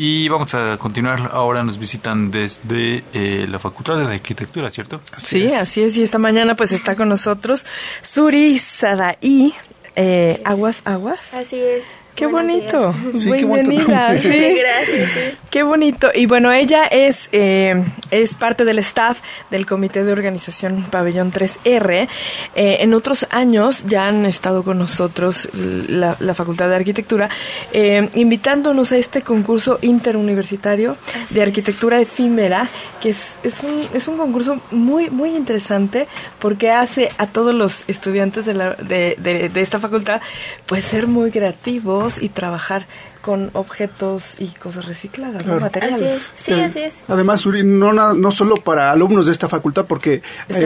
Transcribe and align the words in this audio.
Y 0.00 0.28
vamos 0.28 0.54
a 0.54 0.78
continuar. 0.78 1.30
Ahora 1.32 1.64
nos 1.64 1.76
visitan 1.76 2.30
desde 2.30 3.02
eh, 3.12 3.48
la 3.48 3.58
Facultad 3.58 3.98
de 3.98 4.14
Arquitectura, 4.14 4.70
¿cierto? 4.70 5.00
sí, 5.16 5.46
así 5.46 5.82
es. 5.82 5.96
Y 5.96 6.04
esta 6.04 6.18
mañana 6.18 6.54
pues 6.54 6.70
está 6.70 6.94
con 6.94 7.08
nosotros 7.08 7.66
Suri 8.00 8.60
Sadaí. 8.60 9.52
Eh, 9.96 10.40
aguas, 10.44 10.82
aguas. 10.84 11.34
Así 11.34 11.56
es. 11.56 11.84
Qué 12.18 12.26
bonito. 12.26 12.94
Sí, 13.14 13.30
Bienvenida. 13.30 14.10
qué 14.14 14.18
Sí. 14.18 14.58
Gracias, 14.58 15.10
sí. 15.12 15.38
Qué 15.50 15.62
bonito. 15.62 16.08
Y 16.12 16.26
bueno, 16.26 16.50
ella 16.52 16.84
es, 16.86 17.28
eh, 17.30 17.80
es 18.10 18.34
parte 18.34 18.64
del 18.64 18.80
staff 18.80 19.20
del 19.52 19.66
Comité 19.66 20.02
de 20.02 20.10
Organización 20.10 20.84
Pabellón 20.90 21.30
3R. 21.30 22.08
Eh, 22.56 22.76
en 22.80 22.92
otros 22.94 23.24
años 23.30 23.84
ya 23.86 24.06
han 24.08 24.26
estado 24.26 24.64
con 24.64 24.78
nosotros 24.78 25.48
la, 25.54 26.16
la 26.18 26.34
Facultad 26.34 26.68
de 26.68 26.74
Arquitectura, 26.74 27.28
eh, 27.72 28.08
invitándonos 28.16 28.90
a 28.90 28.96
este 28.96 29.22
concurso 29.22 29.78
interuniversitario 29.82 30.96
Así 31.24 31.34
de 31.34 31.42
es. 31.42 31.46
arquitectura 31.46 32.00
efímera, 32.00 32.68
que 33.00 33.10
es, 33.10 33.36
es, 33.44 33.62
un, 33.62 33.80
es 33.94 34.08
un 34.08 34.18
concurso 34.18 34.60
muy, 34.72 35.08
muy 35.08 35.36
interesante 35.36 36.08
porque 36.40 36.72
hace 36.72 37.12
a 37.16 37.28
todos 37.28 37.54
los 37.54 37.84
estudiantes 37.88 38.44
de, 38.44 38.54
la, 38.54 38.74
de, 38.74 39.16
de, 39.20 39.48
de 39.48 39.60
esta 39.60 39.78
facultad 39.78 40.20
pues 40.66 40.84
ser 40.84 41.06
muy 41.06 41.30
creativos 41.30 42.07
y 42.22 42.28
trabajar 42.30 42.86
con 43.20 43.50
objetos 43.52 44.36
y 44.38 44.46
cosas 44.46 44.86
recicladas, 44.86 45.34
¿no? 45.44 45.58
Claro. 45.58 45.60
materiales. 45.60 46.00
Así 46.00 46.06
es. 46.16 46.30
Sí, 46.34 46.52
Eh, 46.52 46.64
así 46.64 46.78
es. 46.80 47.02
Además, 47.08 47.44
Uri, 47.44 47.62
no, 47.64 47.92
no 47.92 48.30
solo 48.30 48.54
para 48.54 48.90
alumnos 48.90 49.26
de 49.26 49.32
esta 49.32 49.48
facultad, 49.48 49.84
porque 49.86 50.14
eh, 50.14 50.22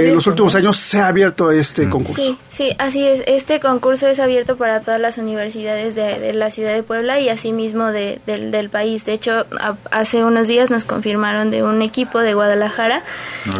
en 0.08 0.14
los 0.14 0.26
últimos 0.28 0.52
¿no? 0.52 0.58
años 0.60 0.76
se 0.76 1.00
ha 1.00 1.08
abierto 1.08 1.50
este 1.50 1.88
concurso. 1.88 2.22
Sí, 2.22 2.38
sí, 2.50 2.70
así 2.78 3.04
es. 3.04 3.22
Este 3.26 3.58
concurso 3.58 4.06
es 4.06 4.20
abierto 4.20 4.56
para 4.56 4.80
todas 4.80 5.00
las 5.00 5.18
universidades 5.18 5.94
de, 5.96 6.20
de 6.20 6.34
la 6.34 6.50
ciudad 6.50 6.72
de 6.74 6.82
Puebla 6.84 7.18
y 7.18 7.30
asimismo 7.30 7.86
de, 7.86 8.20
del, 8.26 8.50
del 8.52 8.68
país. 8.70 9.06
De 9.06 9.14
hecho, 9.14 9.46
a- 9.58 9.76
hace 9.90 10.22
unos 10.22 10.46
días 10.46 10.70
nos 10.70 10.84
confirmaron 10.84 11.50
de 11.50 11.64
un 11.64 11.82
equipo 11.82 12.20
de 12.20 12.34
Guadalajara 12.34 13.02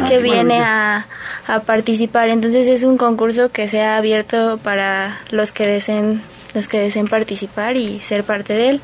que 0.08 0.18
viene 0.18 0.60
a, 0.60 1.06
a 1.48 1.60
participar. 1.60 2.28
Entonces 2.28 2.68
es 2.68 2.84
un 2.84 2.98
concurso 2.98 3.50
que 3.50 3.66
se 3.68 3.82
ha 3.82 3.96
abierto 3.96 4.60
para 4.62 5.18
los 5.30 5.50
que 5.52 5.66
deseen 5.66 6.20
los 6.54 6.68
que 6.68 6.80
deseen 6.80 7.08
participar 7.08 7.76
y 7.76 8.00
ser 8.00 8.24
parte 8.24 8.52
de 8.54 8.68
él. 8.70 8.80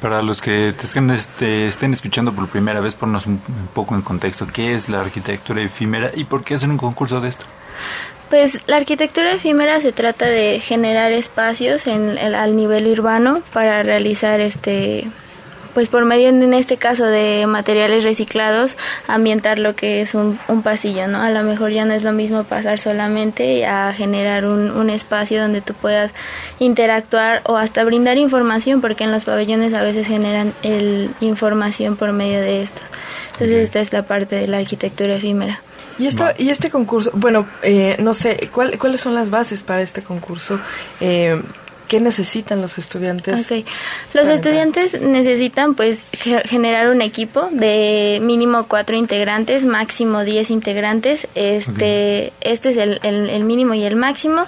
Para 0.00 0.20
los 0.22 0.42
que 0.42 0.74
te 0.78 0.84
estén, 0.84 1.10
este, 1.10 1.66
escuchando 1.68 2.32
por 2.32 2.48
primera 2.48 2.80
vez, 2.80 2.94
ponnos 2.94 3.26
un, 3.26 3.40
poco 3.74 3.94
en 3.94 4.02
contexto. 4.02 4.46
¿Qué 4.46 4.74
es 4.74 4.88
la 4.88 5.00
arquitectura 5.00 5.62
efímera 5.62 6.10
y 6.14 6.24
por 6.24 6.44
qué 6.44 6.54
hacen 6.54 6.70
un 6.70 6.76
concurso 6.78 7.20
de 7.20 7.30
esto? 7.30 7.44
Pues 8.28 8.60
la 8.66 8.76
arquitectura 8.76 9.32
efímera 9.32 9.80
se 9.80 9.92
trata 9.92 10.26
de 10.26 10.60
generar 10.60 11.12
espacios 11.12 11.86
en, 11.86 12.18
el- 12.18 12.34
al 12.34 12.56
nivel 12.56 12.86
urbano 12.88 13.40
para 13.52 13.82
realizar 13.82 14.40
este 14.40 15.06
pues 15.76 15.90
por 15.90 16.06
medio 16.06 16.30
en 16.30 16.54
este 16.54 16.78
caso 16.78 17.04
de 17.04 17.44
materiales 17.46 18.02
reciclados 18.02 18.78
ambientar 19.08 19.58
lo 19.58 19.76
que 19.76 20.00
es 20.00 20.14
un, 20.14 20.38
un 20.48 20.62
pasillo, 20.62 21.06
¿no? 21.06 21.20
A 21.20 21.28
lo 21.30 21.42
mejor 21.42 21.70
ya 21.70 21.84
no 21.84 21.92
es 21.92 22.02
lo 22.02 22.12
mismo 22.12 22.44
pasar 22.44 22.78
solamente 22.78 23.66
a 23.66 23.92
generar 23.92 24.46
un, 24.46 24.70
un 24.70 24.88
espacio 24.88 25.38
donde 25.42 25.60
tú 25.60 25.74
puedas 25.74 26.12
interactuar 26.60 27.42
o 27.44 27.56
hasta 27.58 27.84
brindar 27.84 28.16
información 28.16 28.80
porque 28.80 29.04
en 29.04 29.12
los 29.12 29.24
pabellones 29.26 29.74
a 29.74 29.82
veces 29.82 30.06
generan 30.06 30.54
el, 30.62 31.10
información 31.20 31.96
por 31.96 32.12
medio 32.12 32.40
de 32.40 32.62
estos. 32.62 32.84
Entonces 33.32 33.56
esta 33.64 33.80
es 33.80 33.92
la 33.92 34.02
parte 34.04 34.36
de 34.36 34.48
la 34.48 34.56
arquitectura 34.56 35.16
efímera. 35.16 35.60
Y, 35.98 36.06
esto, 36.06 36.24
y 36.38 36.48
este 36.48 36.70
concurso, 36.70 37.10
bueno, 37.12 37.46
eh, 37.62 37.96
no 38.00 38.14
sé, 38.14 38.48
¿cuál- 38.50 38.78
¿cuáles 38.78 39.02
son 39.02 39.14
las 39.14 39.28
bases 39.28 39.62
para 39.62 39.82
este 39.82 40.00
concurso? 40.02 40.58
Eh, 41.02 41.38
¿Qué 41.88 42.00
necesitan 42.00 42.60
los 42.60 42.78
estudiantes? 42.78 43.40
Ok. 43.50 43.64
Los 44.12 44.28
estudiantes 44.28 45.00
necesitan 45.00 45.74
pues 45.74 46.08
ge- 46.12 46.42
generar 46.48 46.88
un 46.88 47.00
equipo 47.02 47.48
de 47.52 48.18
mínimo 48.22 48.66
cuatro 48.66 48.96
integrantes, 48.96 49.64
máximo 49.64 50.24
diez 50.24 50.50
integrantes. 50.50 51.28
Este, 51.34 52.32
este 52.40 52.70
es 52.70 52.76
el, 52.76 52.98
el- 53.02 53.30
el 53.30 53.44
mínimo 53.44 53.74
y 53.74 53.84
el 53.84 53.96
máximo. 53.96 54.46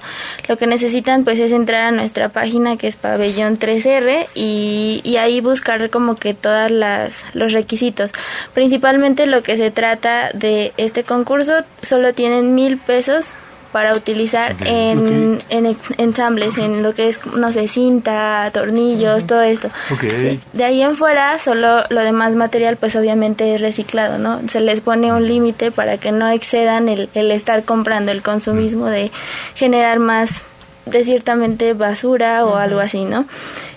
Lo 0.49 0.57
que 0.59 0.67
necesitan 0.67 1.25
pues 1.25 1.39
es 1.39 1.53
entrar 1.53 1.83
a 1.83 1.91
nuestra 1.91 2.29
página 2.29 2.77
que 2.77 2.89
es 2.89 2.97
pabellón 2.97 3.59
3R 3.59 4.27
y, 4.35 5.01
y 5.05 5.17
ahí 5.17 5.41
buscar 5.41 5.91
como 5.91 6.17
que 6.17 6.35
todas 6.35 6.71
las 6.71 7.25
los 7.35 7.53
requisitos. 7.53 8.11
Principalmente 8.55 9.27
lo 9.27 9.43
que 9.43 9.57
se 9.57 9.71
trata 9.71 10.31
de 10.35 10.73
este 10.77 11.05
concurso 11.05 11.53
solo 11.83 12.13
tienen 12.13 12.55
mil 12.55 12.79
pesos 12.79 13.27
para 13.73 13.93
utilizar 13.93 14.53
Ok. 14.55 14.63
en, 14.65 15.35
Ok. 15.35 15.43
en 15.51 15.77
ensambles, 15.99 16.57
en 16.59 16.83
lo 16.83 16.95
que 16.95 17.09
es, 17.09 17.21
no 17.27 17.53
sé, 17.53 17.69
cinta, 17.69 18.51
tornillos, 18.53 19.27
todo 19.27 19.43
esto. 19.43 19.69
Ok. 19.93 20.05
De 20.53 20.65
ahí 20.65 20.83
en 20.83 20.95
fuera, 20.97 21.39
solo 21.39 21.85
lo 21.91 22.01
demás 22.01 22.35
material, 22.35 22.77
pues 22.77 22.97
obviamente 22.97 23.55
es 23.55 23.61
reciclado, 23.61 24.19
¿no? 24.19 24.41
Se 24.49 24.61
les 24.61 24.81
pone 24.81 25.13
un 25.13 25.27
límite 25.27 25.71
para 25.71 25.99
que 25.99 26.13
no 26.13 26.29
excedan 26.31 26.89
el, 26.89 27.11
el 27.15 27.31
estar 27.31 27.63
comprando, 27.65 28.11
el 28.13 28.23
consumismo 28.23 28.87
de 28.87 29.11
generar 29.55 29.99
más 29.99 30.43
de 30.87 31.05
ciertamente 31.05 31.75
basura 31.75 32.47
o 32.47 32.57
algo 32.57 32.81
así, 32.81 33.05
¿no? 33.05 33.27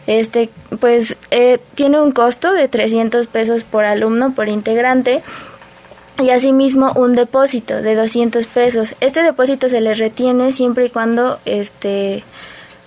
Este, 0.07 0.49
pues 0.79 1.15
eh, 1.29 1.59
tiene 1.75 1.99
un 1.99 2.11
costo 2.11 2.53
de 2.53 2.67
300 2.67 3.27
pesos 3.27 3.63
por 3.63 3.83
alumno, 3.85 4.31
por 4.33 4.47
integrante 4.47 5.21
y 6.19 6.29
asimismo 6.29 6.93
un 6.93 7.13
depósito 7.13 7.81
de 7.81 7.95
200 7.95 8.45
pesos. 8.47 8.95
Este 8.99 9.23
depósito 9.23 9.69
se 9.69 9.81
les 9.81 9.97
retiene 9.97 10.51
siempre 10.51 10.85
y 10.85 10.89
cuando 10.89 11.39
este 11.45 12.23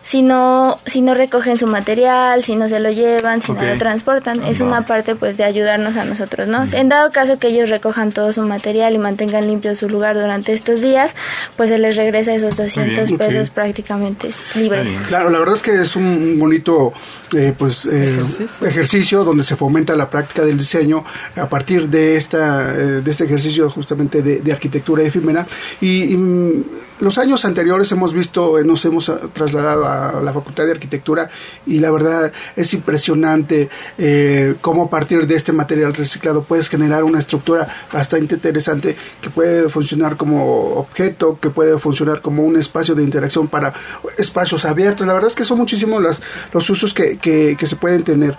si 0.05 0.21
no 0.21 0.79
si 0.85 1.01
no 1.01 1.15
recogen 1.15 1.59
su 1.59 1.67
material, 1.67 2.45
si 2.45 2.57
no 2.57 2.69
se 2.69 2.79
lo 2.79 2.91
llevan, 2.91 3.41
si 3.41 3.53
no 3.53 3.63
lo 3.63 3.79
transportan, 3.79 4.43
es 4.43 4.61
una 4.61 4.87
parte 4.87 5.15
pues 5.17 5.39
de 5.39 5.45
ayudarnos 5.45 5.97
a 5.97 6.05
nosotros, 6.05 6.47
¿no? 6.47 6.63
En 6.73 6.91
dado 6.91 7.11
caso 7.11 7.39
que 7.39 7.49
ellos 7.49 7.71
recojan 7.71 8.13
todo 8.13 8.33
su 8.33 8.43
material 8.43 8.95
y 8.95 8.99
mantengan 8.99 9.47
limpio 9.47 9.75
su 9.75 9.89
lugar 9.89 10.15
durante 10.15 10.53
estos 10.53 10.83
días, 10.83 11.17
pues 11.57 11.71
se 11.71 11.79
les 11.79 11.97
regresa 11.97 12.35
esos 12.35 12.55
200 12.57 13.13
ok. 13.13 13.19
pesos 13.19 13.49
prácticamente 13.49 14.29
libres. 14.57 14.95
Claro, 15.09 15.31
la 15.31 15.39
verdad 15.39 15.55
es 15.55 15.63
que 15.63 15.81
es 15.81 15.97
un 15.97 16.39
bonito 16.39 16.93
eh, 17.35 17.55
pues 17.57 17.87
eh, 17.87 18.15
Ejercicio. 18.15 18.67
ejercicio. 18.67 19.25
donde 19.25 19.43
se 19.43 19.57
fomenta 19.57 19.95
la 19.97 20.11
práctica 20.11 20.45
del 20.45 20.59
diseño 20.59 21.03
a 21.35 21.47
partir 21.49 21.89
de 21.89 22.17
esta 22.17 22.75
eh, 22.75 23.01
de 23.03 23.11
este 23.11 23.25
ejercicio 23.25 23.71
justamente 23.71 24.21
de, 24.23 24.41
de 24.41 24.53
arquitectura 24.53 25.03
efímera 25.03 25.47
y, 25.81 26.13
y, 26.13 26.17
mm, 26.17 26.65
los 27.01 27.19
años 27.19 27.45
anteriores 27.45 27.91
hemos 27.93 28.13
visto 28.13 28.59
eh, 28.59 28.65
nos 28.65 28.85
hemos 28.85 29.09
ah, 29.09 29.21
trasladado 29.33 29.87
a 29.87 30.21
la 30.23 30.33
Facultad 30.33 30.65
de 30.65 30.73
Arquitectura 30.73 31.31
y 31.67 31.79
la 31.79 31.91
verdad 31.91 32.33
es 32.57 32.73
impresionante 32.75 33.69
eh, 33.99 34.55
cómo 34.61 34.85
a 34.85 34.91
partir 34.91 35.27
de 35.27 35.35
este 35.35 35.53
material 35.53 35.95
reciclado 35.95 36.43
puedes 36.43 36.69
generar 36.69 37.05
una 37.05 37.19
estructura 37.19 37.69
bastante 37.93 38.37
interesante 38.37 38.97
que 39.21 39.31
puede 39.31 39.69
funcionar 39.69 40.17
como 40.17 40.75
objeto, 40.77 41.39
que 41.41 41.51
puede 41.51 41.79
funcionar 41.79 42.21
como 42.21 42.45
un 42.45 42.59
espacio 42.59 42.95
de 42.95 43.03
interacción 43.03 43.49
para 43.49 43.73
espacios 44.19 44.65
abiertos. 44.65 45.07
La 45.07 45.13
verdad 45.13 45.29
es 45.29 45.35
que 45.35 45.45
son 45.45 45.59
muchísimos 45.59 46.03
las, 46.03 46.23
los 46.53 46.69
usos 46.71 46.95
que, 46.95 47.19
que, 47.19 47.57
que 47.59 47.67
se 47.67 47.77
pueden 47.77 48.05
tener. 48.05 48.37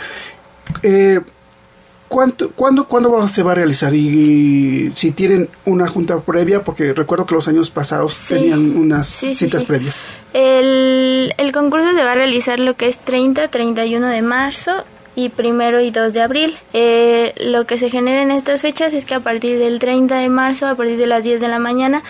Eh, 0.81 1.21
¿Cuánto, 2.07 2.51
cuándo, 2.51 2.87
¿Cuándo 2.87 3.27
se 3.27 3.41
va 3.43 3.53
a 3.53 3.55
realizar? 3.55 3.93
Y, 3.93 4.91
si 4.95 5.11
tienen 5.11 5.49
una 5.65 5.87
junta 5.87 6.17
previa, 6.19 6.63
porque 6.63 6.93
recuerdo 6.93 7.25
que 7.25 7.35
los 7.35 7.47
años 7.47 7.69
pasados 7.71 8.13
Sí. 8.13 8.35
tenían 8.35 8.77
unas 8.77 9.07
Sí, 9.07 9.33
citas 9.33 9.61
sí. 9.61 9.67
previas. 9.67 10.05
El, 10.33 11.33
el 11.37 11.51
concurso 11.51 11.89
se 11.95 12.03
va 12.03 12.11
a 12.11 12.15
realizar 12.15 12.59
lo 12.59 12.75
que 12.75 12.87
es 12.87 12.99
30, 12.99 13.47
31 13.47 14.07
de 14.07 14.21
marzo 14.21 14.83
y 15.17 15.29
primero 15.29 15.79
y 15.81 15.91
2 15.91 16.13
de 16.13 16.21
abril. 16.21 16.57
Eh, 16.73 17.33
lo 17.37 17.65
que 17.65 17.77
se 17.79 17.89
genera 17.89 18.21
en 18.21 18.31
estas 18.31 18.61
fechas 18.61 18.93
es 18.93 19.05
que 19.05 19.15
a 19.15 19.21
partir 19.21 19.57
del 19.57 19.79
30 19.79 20.17
de 20.17 20.29
marzo, 20.29 20.67
a 20.67 20.75
partir 20.75 20.97
de 20.97 21.07
las 21.07 21.23
10 21.23 21.39
de 21.41 21.47
la 21.47 21.57
mañana, 21.57 22.03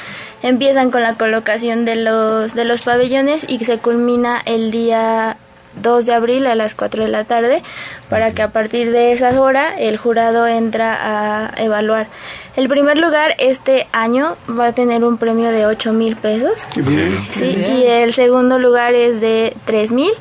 empiezan 0.43 0.91
con 0.91 1.03
la 1.03 1.13
colocación 1.13 1.85
de 1.85 1.95
los, 1.97 2.53
de 2.53 2.65
los 2.65 2.81
pabellones 2.81 3.45
y 3.47 3.63
se 3.63 3.77
culmina 3.77 4.41
el 4.45 4.71
día 4.71 5.37
2 5.81 6.05
de 6.05 6.13
abril 6.13 6.47
a 6.47 6.55
las 6.55 6.75
4 6.75 7.03
de 7.03 7.09
la 7.09 7.23
tarde 7.23 7.61
para 8.09 8.31
que 8.31 8.41
a 8.41 8.49
partir 8.49 8.91
de 8.91 9.11
esa 9.11 9.39
hora 9.39 9.73
el 9.77 9.97
jurado 9.97 10.47
entra 10.47 10.97
a 11.01 11.51
evaluar. 11.61 12.07
El 12.55 12.67
primer 12.69 12.97
lugar 12.97 13.35
este 13.37 13.87
año 13.91 14.37
va 14.49 14.67
a 14.67 14.71
tener 14.73 15.03
un 15.03 15.17
premio 15.17 15.51
de 15.51 15.65
8 15.65 15.91
mil 15.93 16.15
pesos. 16.15 16.65
Qué 16.73 16.81
bien. 16.81 17.17
Sí, 17.31 17.53
Bien. 17.55 17.77
y 17.77 17.85
el 17.85 18.13
segundo 18.13 18.59
lugar 18.59 18.95
es 18.95 19.19
de 19.19 19.55
3000 19.65 20.11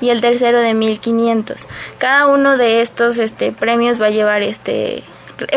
y 0.00 0.10
el 0.10 0.20
tercero 0.20 0.60
de 0.60 0.74
1500. 0.74 1.66
Cada 1.98 2.26
uno 2.26 2.56
de 2.56 2.80
estos 2.80 3.18
este 3.18 3.52
premios 3.52 4.00
va 4.00 4.06
a 4.06 4.10
llevar 4.10 4.42
este 4.42 5.02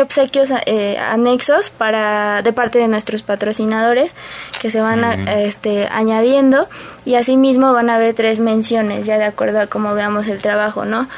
obsequios 0.00 0.50
eh, 0.66 0.98
anexos 0.98 1.70
para 1.70 2.42
de 2.42 2.52
parte 2.52 2.78
de 2.78 2.88
nuestros 2.88 3.22
patrocinadores 3.22 4.14
que 4.60 4.70
se 4.70 4.80
van 4.80 5.04
a, 5.04 5.42
este 5.42 5.88
añadiendo. 5.90 6.68
Y 7.04 7.14
asimismo 7.14 7.72
van 7.72 7.90
a 7.90 7.96
haber 7.96 8.14
tres 8.14 8.40
menciones 8.40 9.06
ya 9.06 9.18
de 9.18 9.24
acuerdo 9.24 9.60
a 9.60 9.66
cómo 9.66 9.94
veamos 9.94 10.28
el 10.28 10.40
trabajo, 10.40 10.84
¿no? 10.84 11.08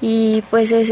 Y 0.00 0.42
pues 0.50 0.72
es 0.72 0.90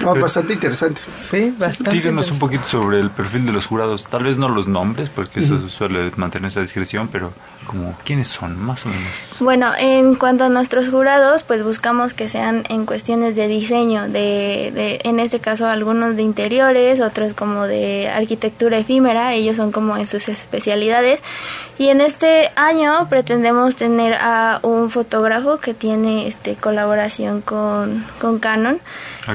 bastante 0.00 0.54
interesante. 0.54 1.00
Sí, 1.16 1.54
bastante. 1.56 1.90
Díganos 1.90 2.30
un 2.30 2.38
poquito 2.38 2.64
sobre 2.64 3.00
el 3.00 3.10
perfil 3.10 3.46
de 3.46 3.52
los 3.52 3.66
jurados. 3.66 4.04
Tal 4.04 4.24
vez 4.24 4.36
no 4.36 4.48
los 4.48 4.68
nombres, 4.68 5.08
porque 5.10 5.40
eso 5.40 5.68
suele 5.68 6.10
mantener 6.16 6.48
esa 6.50 6.60
discreción, 6.60 7.08
pero 7.08 7.32
como 7.66 7.96
quiénes 8.04 8.28
son, 8.28 8.58
más 8.58 8.84
o 8.86 8.88
menos. 8.88 9.10
Bueno, 9.40 9.72
en 9.78 10.14
cuanto 10.14 10.44
a 10.44 10.48
nuestros 10.48 10.88
jurados, 10.88 11.42
pues 11.42 11.62
buscamos 11.62 12.14
que 12.14 12.28
sean 12.28 12.64
en 12.68 12.84
cuestiones 12.84 13.36
de 13.36 13.48
diseño, 13.48 14.08
de, 14.08 14.72
de 14.74 15.00
en 15.04 15.20
este 15.20 15.40
caso 15.40 15.66
algunos 15.66 16.16
de 16.16 16.22
interiores, 16.22 17.00
otros 17.00 17.34
como 17.34 17.66
de 17.66 18.08
arquitectura 18.08 18.78
efímera, 18.78 19.34
ellos 19.34 19.56
son 19.56 19.72
como 19.72 19.96
en 19.96 20.06
sus 20.06 20.28
especialidades. 20.28 21.22
Y 21.78 21.88
en 21.88 22.00
este 22.00 22.50
año 22.54 23.08
pretendemos 23.08 23.76
tener 23.76 24.14
a 24.14 24.60
un 24.62 24.90
fotógrafo 24.90 25.58
que 25.58 25.74
tiene 25.74 26.28
este 26.28 26.54
colaboración 26.54 27.40
con, 27.40 28.04
con 28.20 28.38
Canon 28.38 28.78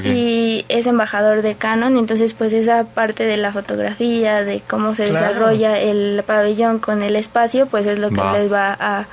y 0.03 0.56
es 0.69 0.87
embajador 0.87 1.41
de 1.41 1.55
Canon, 1.55 1.97
entonces 1.97 2.33
pues 2.33 2.53
esa 2.53 2.83
parte 2.85 3.23
de 3.23 3.37
la 3.37 3.51
fotografía, 3.51 4.43
de 4.43 4.61
cómo 4.67 4.95
se 4.95 5.05
desarrolla 5.11 5.79
el 5.79 6.23
pabellón 6.25 6.79
con 6.79 7.03
el 7.03 7.15
espacio, 7.15 7.67
pues 7.67 7.85
es 7.85 7.99
lo 7.99 8.09
que 8.09 8.21
les 8.33 8.51
va 8.51 8.75
a, 8.79 9.05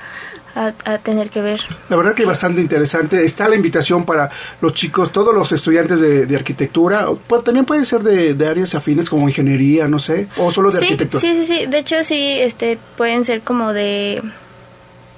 a, 0.55 0.97
tener 0.99 1.29
que 1.29 1.41
ver. 1.41 1.61
La 1.89 1.97
verdad 1.97 2.13
que 2.13 2.23
es 2.23 2.27
bastante 2.27 2.61
interesante. 2.61 3.23
Está 3.23 3.47
la 3.47 3.55
invitación 3.55 4.05
para 4.05 4.29
los 4.61 4.73
chicos, 4.73 5.11
todos 5.11 5.35
los 5.35 5.51
estudiantes 5.51 5.99
de, 5.99 6.35
arquitectura, 6.35 7.07
también 7.43 7.65
puede 7.65 7.85
ser 7.85 8.01
de, 8.03 8.47
áreas 8.47 8.75
afines 8.75 9.09
como 9.09 9.27
ingeniería, 9.27 9.87
no 9.87 9.99
sé, 9.99 10.27
o 10.37 10.51
solo 10.51 10.71
de 10.71 10.79
arquitectura. 10.79 11.21
Sí, 11.21 11.35
sí, 11.35 11.45
sí. 11.45 11.65
De 11.67 11.79
hecho, 11.79 12.03
sí, 12.03 12.37
este, 12.39 12.77
pueden 12.95 13.25
ser 13.25 13.41
como 13.41 13.73
de 13.73 14.21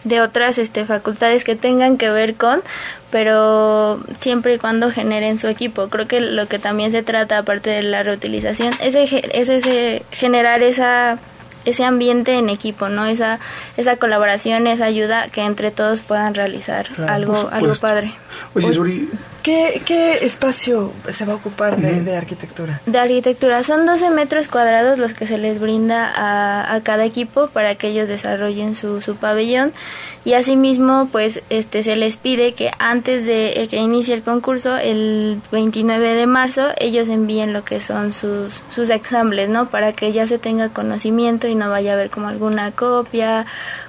de 0.03 0.21
otras 0.21 0.57
este, 0.57 0.85
facultades 0.85 1.43
que 1.43 1.55
tengan 1.55 1.97
que 1.97 2.09
ver 2.09 2.35
con, 2.35 2.61
pero 3.09 3.99
siempre 4.19 4.55
y 4.55 4.57
cuando 4.57 4.91
generen 4.91 5.39
su 5.39 5.47
equipo. 5.47 5.89
Creo 5.89 6.07
que 6.07 6.21
lo 6.21 6.47
que 6.47 6.59
también 6.59 6.91
se 6.91 7.03
trata, 7.03 7.39
aparte 7.39 7.69
de 7.69 7.83
la 7.83 8.03
reutilización, 8.03 8.73
es, 8.81 8.95
es 8.95 9.49
ese, 9.49 10.03
generar 10.11 10.63
esa 10.63 11.19
ese 11.65 11.83
ambiente 11.83 12.37
en 12.37 12.47
equipo, 12.47 12.87
¿no? 12.87 13.05
Esa, 13.05 13.39
esa 13.75 13.97
colaboración, 13.97 14.67
esa 14.67 14.85
ayuda 14.85 15.27
que 15.27 15.41
entre 15.41 15.69
todos 15.69 15.99
puedan 15.99 16.33
realizar 16.33 16.87
algo, 17.09 17.49
algo 17.51 17.75
padre. 17.75 18.09
Oye, 18.55 18.71
Suri, 18.71 19.09
¿Qué, 19.47 20.25
espacio 20.25 20.91
se 21.09 21.23
va 21.23 21.31
a 21.31 21.35
ocupar 21.37 21.77
de, 21.77 22.17
arquitectura? 22.17 22.81
De 22.85 22.99
arquitectura. 22.99 23.63
Son 23.63 23.85
12 23.85 24.09
metros 24.09 24.49
cuadrados 24.49 24.99
los 24.99 25.13
que 25.13 25.25
se 25.25 25.37
les 25.37 25.61
brinda 25.61 26.11
a, 26.13 26.81
cada 26.81 27.05
equipo 27.05 27.47
para 27.47 27.75
que 27.75 27.87
ellos 27.87 28.09
desarrollen 28.09 28.75
su, 28.75 29.01
su, 29.01 29.15
pabellón. 29.15 29.71
Y 30.25 30.33
asimismo, 30.33 31.07
pues 31.13 31.41
este 31.49 31.81
se 31.81 31.95
les 31.95 32.17
pide 32.17 32.55
que 32.55 32.71
antes 32.77 33.25
de 33.25 33.65
que 33.69 33.77
inicie 33.77 34.15
el 34.15 34.21
concurso, 34.21 34.75
el 34.75 35.41
29 35.53 36.15
de 36.15 36.27
marzo, 36.27 36.67
ellos 36.77 37.07
envíen 37.07 37.53
lo 37.53 37.63
que 37.63 37.79
son 37.79 38.11
sus, 38.11 38.61
sus 38.69 38.89
examples, 38.89 39.47
¿no? 39.47 39.69
Para 39.69 39.93
que 39.93 40.11
ya 40.11 40.27
se 40.27 40.39
tenga 40.39 40.69
conocimiento 40.69 41.47
y 41.47 41.55
no 41.55 41.69
vaya 41.69 41.91
a 41.91 41.93
haber 41.93 42.09
como 42.09 42.27
alguna 42.27 42.71
copia 42.71 43.45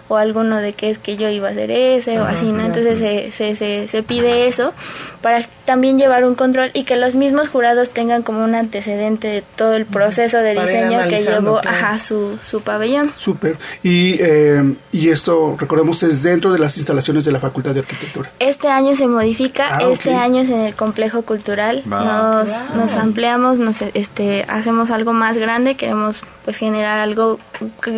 o 0.09 0.17
alguno 0.17 0.57
de 0.59 0.73
que 0.73 0.91
es 0.91 0.99
que 0.99 1.17
yo 1.17 1.29
iba 1.29 1.49
a 1.49 1.51
hacer 1.53 1.71
ese 1.71 2.19
o 2.21 2.25
así, 2.25 2.51
¿no? 2.51 2.65
Entonces 2.65 2.99
se, 2.99 3.31
se, 3.33 3.55
se, 3.57 3.89
se, 3.89 4.03
pide 4.03 4.49
eso 4.49 4.73
para 5.21 5.43
también 5.65 5.99
llevar 5.99 6.25
un 6.25 6.35
control 6.35 6.71
y 6.73 6.85
que 6.85 6.97
los 6.97 7.15
mismos 7.15 7.49
jurados 7.49 7.91
tengan 7.91 8.23
como 8.23 8.43
un 8.43 8.55
antecedente 8.55 9.29
de 9.29 9.45
todo 9.57 9.75
el 9.75 9.85
proceso 9.85 10.39
de 10.39 10.55
diseño 10.55 11.07
que 11.09 11.23
llevó 11.23 11.59
ajá, 11.59 11.99
su, 11.99 12.39
su 12.43 12.63
pabellón. 12.63 13.13
Súper. 13.19 13.59
Y, 13.83 14.17
eh, 14.21 14.75
y 14.93 15.11
esto, 15.11 15.57
recordemos, 15.59 16.03
es 16.03 16.23
dentro 16.23 16.53
de 16.53 16.59
las 16.59 16.79
instalaciones 16.79 17.25
de 17.25 17.33
la 17.33 17.41
Facultad 17.41 17.75
de 17.75 17.81
Arquitectura. 17.81 18.31
Este 18.39 18.69
año 18.69 18.97
se 18.97 19.07
modifica, 19.07 19.77
ah, 19.77 19.83
este 19.91 20.15
año 20.15 20.43
es 20.43 20.49
en 20.49 20.61
el 20.61 20.75
complejo 20.75 21.23
cultural, 21.23 21.83
nos, 21.85 22.51
nos 22.75 22.97
ampliamos, 22.97 23.59
nos 23.59 23.83
este, 23.83 24.45
hacemos 24.49 24.91
algo 24.91 25.13
más 25.13 25.37
grande, 25.37 25.75
queremos 25.75 26.21
pues 26.45 26.57
generar 26.57 26.99
algo 26.99 27.39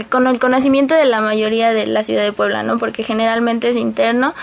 con 0.08 0.26
el 0.26 0.40
conocimiento 0.40 0.96
de 0.96 1.04
la 1.04 1.20
mayoría 1.20 1.72
de 1.72 1.86
la 1.86 1.99
ciudad 2.04 2.22
de 2.22 2.32
Puebla, 2.32 2.62
¿no? 2.62 2.78
Porque 2.78 3.02
generalmente 3.02 3.68
es 3.68 3.76
interno. 3.76 4.34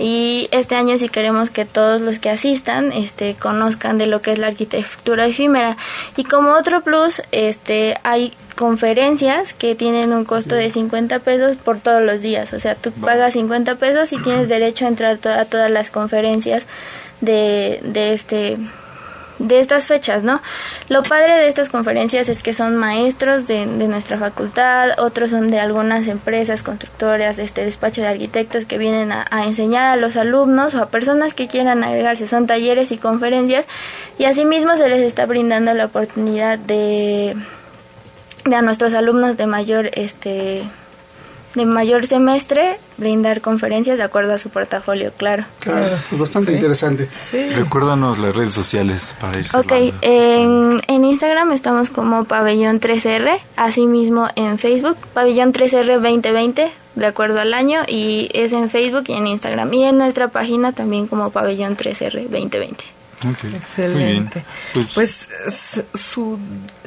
Y 0.00 0.48
este 0.50 0.76
año 0.76 0.96
sí 0.96 1.10
queremos 1.10 1.50
que 1.50 1.66
todos 1.66 2.00
los 2.00 2.18
que 2.18 2.30
asistan 2.30 2.90
este 2.90 3.34
conozcan 3.34 3.98
de 3.98 4.06
lo 4.06 4.22
que 4.22 4.32
es 4.32 4.38
la 4.38 4.46
arquitectura 4.46 5.26
efímera. 5.26 5.76
Y 6.16 6.24
como 6.24 6.52
otro 6.52 6.80
plus 6.80 7.20
este 7.32 7.96
hay 8.02 8.32
conferencias 8.56 9.52
que 9.52 9.74
tienen 9.74 10.14
un 10.14 10.24
costo 10.24 10.54
de 10.54 10.70
50 10.70 11.18
pesos 11.18 11.56
por 11.56 11.80
todos 11.80 12.00
los 12.00 12.22
días. 12.22 12.54
O 12.54 12.60
sea 12.60 12.76
tú 12.76 12.92
pagas 12.92 13.34
50 13.34 13.74
pesos 13.74 14.10
y 14.14 14.18
tienes 14.22 14.48
derecho 14.48 14.86
a 14.86 14.88
entrar 14.88 15.18
a 15.28 15.44
todas 15.44 15.70
las 15.70 15.90
conferencias 15.90 16.66
de, 17.20 17.80
de 17.82 18.14
este 18.14 18.56
de 19.40 19.58
estas 19.58 19.86
fechas, 19.86 20.22
¿no? 20.22 20.40
Lo 20.88 21.02
padre 21.02 21.36
de 21.36 21.48
estas 21.48 21.70
conferencias 21.70 22.28
es 22.28 22.42
que 22.42 22.52
son 22.52 22.76
maestros 22.76 23.48
de, 23.48 23.66
nuestra 23.66 24.18
facultad, 24.18 24.90
otros 24.98 25.30
son 25.30 25.48
de 25.48 25.58
algunas 25.58 26.06
empresas 26.06 26.62
constructoras, 26.62 27.38
este 27.38 27.64
despacho 27.64 28.02
de 28.02 28.08
arquitectos 28.08 28.66
que 28.66 28.78
vienen 28.78 29.10
a, 29.12 29.26
enseñar 29.46 29.86
a 29.86 29.96
los 29.96 30.16
alumnos 30.16 30.74
o 30.74 30.82
a 30.82 30.90
personas 30.90 31.32
que 31.32 31.48
quieran 31.48 31.82
agregarse, 31.82 32.26
son 32.26 32.46
talleres 32.46 32.92
y 32.92 32.98
conferencias 32.98 33.66
y 34.18 34.26
asimismo 34.26 34.76
se 34.76 34.88
les 34.88 35.00
está 35.00 35.24
brindando 35.24 35.72
la 35.72 35.86
oportunidad 35.86 36.58
de, 36.58 37.34
de 38.44 38.54
a 38.54 38.62
nuestros 38.62 38.92
alumnos 38.92 39.38
de 39.38 39.46
mayor 39.46 39.90
este 39.94 40.62
de 41.54 41.66
mayor 41.66 42.06
semestre 42.06 42.78
brindar 42.96 43.40
conferencias 43.40 43.98
de 43.98 44.04
acuerdo 44.04 44.34
a 44.34 44.38
su 44.38 44.50
portafolio, 44.50 45.12
claro. 45.16 45.44
Claro, 45.60 45.96
pues 46.08 46.20
bastante 46.20 46.52
interesante. 46.52 47.08
Recuérdanos 47.54 48.18
las 48.18 48.36
redes 48.36 48.52
sociales 48.52 49.14
para 49.20 49.38
ir 49.38 49.46
Ok, 49.56 49.72
en, 50.02 50.80
en, 50.86 51.04
Instagram 51.04 51.52
estamos 51.52 51.90
como 51.90 52.24
Pabellón 52.24 52.80
3R, 52.80 53.38
asimismo 53.56 54.28
en 54.36 54.58
Facebook, 54.58 54.96
Pabellón 55.14 55.52
3R 55.52 55.94
2020, 55.94 56.70
de 56.94 57.06
acuerdo 57.06 57.40
al 57.40 57.54
año, 57.54 57.80
y 57.88 58.28
es 58.34 58.52
en 58.52 58.68
Facebook 58.68 59.04
y 59.08 59.14
en 59.14 59.26
Instagram, 59.26 59.72
y 59.72 59.84
en 59.84 59.98
nuestra 59.98 60.28
página 60.28 60.72
también 60.72 61.06
como 61.06 61.30
Pabellón 61.30 61.76
3R 61.76 62.28
2020. 62.28 62.99
Excelente. 63.22 64.44
Pues, 64.72 64.88
pues 64.94 65.84
su, 65.94 66.38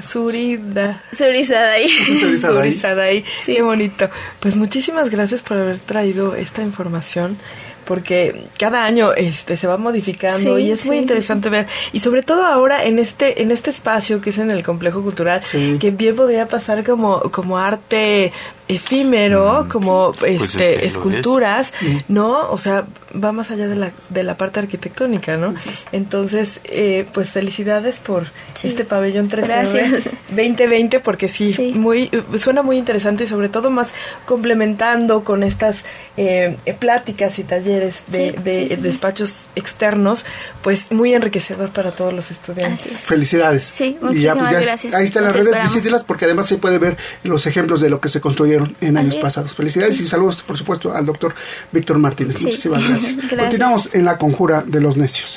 surida. 0.02 1.02
Surizadaí. 1.16 1.88
Surizadaí. 2.40 3.24
Sí. 3.44 3.56
Qué 3.56 3.62
bonito. 3.62 4.10
Pues 4.40 4.56
muchísimas 4.56 5.10
gracias 5.10 5.42
por 5.42 5.58
haber 5.58 5.80
traído 5.80 6.36
esta 6.36 6.62
información 6.62 7.38
porque 7.86 8.46
cada 8.58 8.86
año 8.86 9.14
este 9.14 9.58
se 9.58 9.68
va 9.68 9.78
modificando 9.78 10.60
y 10.60 10.72
es 10.72 10.86
muy 10.86 10.98
interesante 10.98 11.50
ver. 11.50 11.68
Y 11.92 12.00
sobre 12.00 12.24
todo 12.24 12.46
ahora 12.46 12.86
en 12.86 13.00
este 13.00 13.42
en 13.42 13.52
este 13.52 13.70
espacio 13.70 14.22
que 14.22 14.32
es 14.32 14.38
en 14.38 14.52
el 14.52 14.64
complejo 14.64 15.02
cultural 15.02 15.42
que 15.52 15.92
bien 15.92 16.16
podría 16.16 16.48
pasar 16.48 16.84
como 16.84 17.20
como 17.32 17.58
arte 17.58 18.32
efímero, 18.68 19.66
mm, 19.66 19.70
como 19.70 20.14
pues 20.14 20.42
este, 20.42 20.86
esculturas, 20.86 21.74
¿no? 22.08 22.50
O 22.50 22.58
sea, 22.58 22.86
va 23.22 23.32
más 23.32 23.52
allá 23.52 23.68
de 23.68 23.76
la, 23.76 23.92
de 24.10 24.24
la 24.24 24.38
parte 24.38 24.60
arquitectónica, 24.60 25.38
¿no? 25.38 25.54
Entonces, 25.92 26.60
eh, 26.64 27.06
pues 27.14 27.32
felicidades 27.32 28.00
por 28.00 28.28
este 28.64 28.86
pabellón 28.86 29.28
13 29.28 30.12
2020, 30.30 31.00
porque 31.00 31.28
sí, 31.28 31.74
muy 31.76 32.10
suena 32.38 32.62
muy 32.62 32.78
interesante 32.78 33.26
y 33.26 33.28
sobre 33.28 33.50
todo 33.50 33.70
más 33.70 33.94
complementando 34.26 35.24
con 35.24 35.44
estas 35.44 35.84
eh, 36.18 36.58
pláticas 36.80 37.40
y 37.40 37.44
talleres 37.44 38.04
de, 38.08 38.32
de 38.32 38.78
despachos 38.78 39.48
externos, 39.56 40.26
pues 40.62 40.92
muy 40.92 41.14
enriquecedor 41.14 41.70
para 41.70 41.92
todos 41.92 42.14
los 42.14 42.32
estudiantes. 42.32 42.94
Felicidades. 43.00 43.64
Sí, 43.64 43.98
muchísimas 44.02 44.50
pues 44.52 44.66
gracias. 44.66 44.94
Ahí 44.94 45.06
están 45.06 45.24
las 45.24 45.34
redes, 45.34 45.62
visítelas 45.64 46.04
porque 46.04 46.26
además 46.26 46.48
se 46.48 46.58
puede 46.58 46.78
ver 46.78 46.98
los 47.24 47.46
ejemplos 47.48 47.82
de 47.82 47.90
lo 47.90 48.00
que 48.00 48.10
se 48.10 48.22
construye 48.22 48.60
en 48.82 48.98
años 48.98 49.16
pasados. 49.18 49.56
Felicidades 49.56 50.00
y 50.00 50.08
saludos, 50.08 50.42
por 50.42 50.58
supuesto, 50.58 50.94
al 50.94 51.06
doctor 51.06 51.34
Víctor 51.72 51.98
Martínez. 51.98 52.42
Muchísimas 52.42 52.88
gracias. 52.88 53.18
gracias. 53.18 53.42
Continuamos 53.42 53.90
en 53.94 54.06
la 54.06 54.18
conjura 54.18 54.64
de 54.66 54.82
los 54.82 54.98
necios. 54.98 55.32